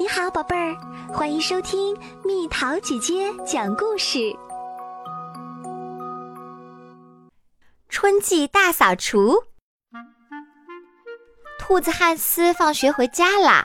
[0.00, 0.76] 你好，宝贝儿，
[1.12, 4.32] 欢迎收听蜜桃姐姐讲故事。
[7.88, 9.42] 春季大扫除，
[11.58, 13.64] 兔子汉斯放学回家啦。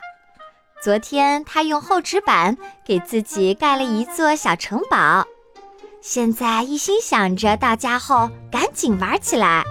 [0.82, 5.24] 昨天他用厚纸板给自己盖了一座小城堡，
[6.00, 9.62] 现在一心想着到家后赶紧玩起来。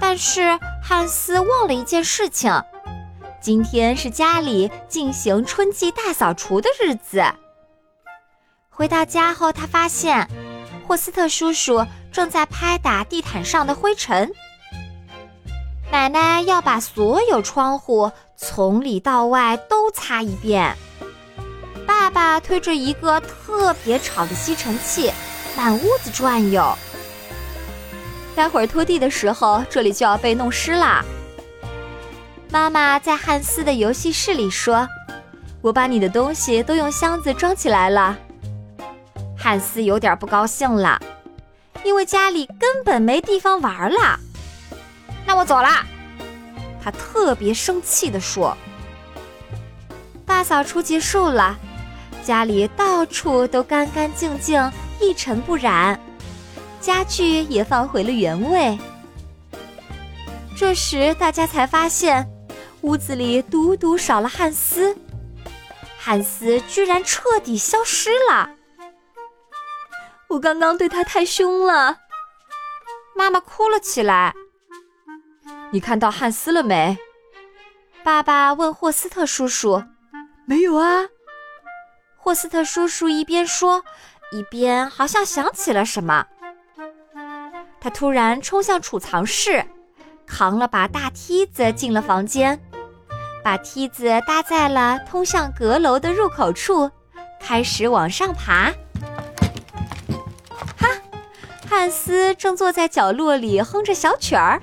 [0.00, 2.50] 但是汉斯忘了一件事情。
[3.42, 7.24] 今天是家里进行春季大扫除的日子。
[8.70, 10.28] 回到家后，他发现
[10.86, 14.30] 霍斯特叔叔正在拍打地毯上的灰尘。
[15.90, 20.76] 奶奶要把所有窗户从里到外都擦一遍。
[21.84, 25.12] 爸爸推着一个特别吵的吸尘器，
[25.56, 26.78] 满屋子转悠。
[28.36, 31.04] 待会儿拖地的时候，这里就要被弄湿啦。
[32.52, 34.86] 妈妈在汉斯的游戏室里说
[35.62, 38.18] ：“我把你的东西都用箱子装起来了。”
[39.34, 41.00] 汉斯有点不高兴了，
[41.82, 44.20] 因为家里根本没地方玩了。
[45.24, 45.68] 那我走了，
[46.84, 48.54] 他特别生气地说。
[50.26, 51.56] 大扫除结束了，
[52.22, 55.98] 家里到处都干干净净、一尘不染，
[56.82, 58.78] 家具也放回了原位。
[60.54, 62.28] 这时，大家才发现。
[62.82, 64.96] 屋子里独独少了汉斯，
[65.98, 68.50] 汉斯居然彻底消失了。
[70.28, 71.98] 我刚刚对他太凶了，
[73.14, 74.34] 妈妈哭了起来。
[75.70, 76.98] 你看到汉斯了没？
[78.02, 79.82] 爸爸问霍斯特叔叔。
[80.44, 81.06] 没有啊。
[82.16, 83.84] 霍斯特叔叔一边说，
[84.32, 86.26] 一边好像想起了什么。
[87.80, 89.64] 他突然冲向储藏室，
[90.26, 92.60] 扛了把大梯子进了房间。
[93.42, 96.90] 把梯子搭在了通向阁楼的入口处，
[97.40, 98.72] 开始往上爬。
[100.78, 100.88] 哈，
[101.68, 104.62] 汉斯正坐在角落里哼着小曲儿，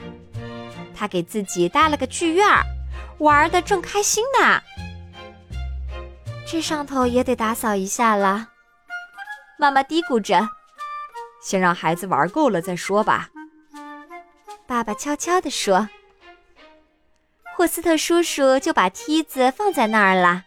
[0.95, 2.47] 他给自己搭了个剧院，
[3.17, 4.61] 玩的正开心呢。
[6.47, 8.47] 这上头也得打扫一下了，
[9.59, 10.47] 妈妈嘀咕着
[11.43, 13.29] ：“先让孩子玩够了再说吧。”
[14.65, 15.89] 爸爸悄悄地说。
[17.59, 20.43] 霍斯特叔叔就把梯子放在那儿了，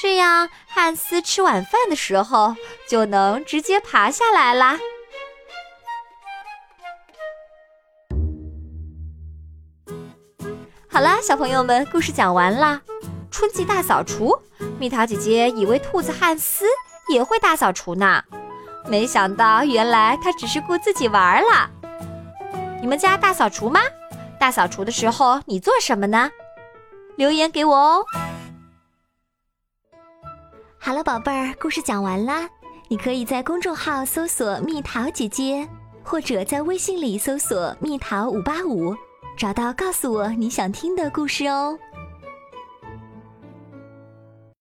[0.00, 2.56] 这样汉斯吃晚饭的时候
[2.88, 4.78] 就能直接爬下来啦。
[10.88, 12.80] 好啦，小朋友们，故事讲完啦。
[13.30, 14.34] 春季大扫除，
[14.78, 16.64] 蜜桃姐姐以为兔子汉斯
[17.12, 18.24] 也会大扫除呢，
[18.86, 21.68] 没想到原来他只是顾自己玩了。
[22.80, 23.82] 你们家大扫除吗？
[24.40, 26.30] 大扫除的时候，你做什么呢？
[27.16, 28.04] 留言给我哦。
[30.78, 32.48] 好了，宝贝儿，故事讲完啦。
[32.88, 35.68] 你可以在公众号搜索“蜜桃姐姐”，
[36.02, 38.96] 或者在微信里搜索“蜜桃五八五”，
[39.36, 41.78] 找到告诉我你想听的故事哦。